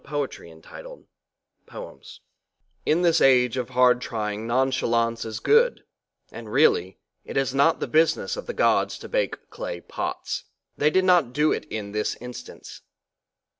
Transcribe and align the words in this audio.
POEMS 0.03 0.37
BY 0.39 0.43
MARIANNE 0.45 1.05
MOORE 1.71 1.99
IN 2.87 3.03
THIS 3.03 3.21
AGE 3.21 3.55
OF 3.55 3.69
HARD 3.69 4.01
TRYING 4.01 4.47
NONCHALANCE 4.47 5.25
IS 5.25 5.39
GOOD, 5.39 5.83
AND 6.31 6.51
really, 6.51 6.97
it 7.23 7.37
is 7.37 7.53
not 7.53 7.79
the 7.79 7.85
business 7.85 8.35
of 8.35 8.47
the 8.47 8.53
gods 8.53 8.97
to 8.97 9.07
bake 9.07 9.47
clay 9.51 9.79
pots. 9.79 10.45
They 10.75 10.89
did 10.89 11.05
not 11.05 11.33
do 11.33 11.51
it 11.51 11.65
in 11.65 11.91
this 11.91 12.15
instance. 12.15 12.81